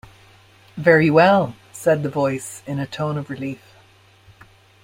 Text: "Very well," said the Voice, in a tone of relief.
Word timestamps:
"Very 0.77 1.11
well," 1.11 1.55
said 1.71 2.01
the 2.01 2.09
Voice, 2.09 2.63
in 2.65 2.79
a 2.79 2.87
tone 2.87 3.19
of 3.19 3.29
relief. 3.29 3.61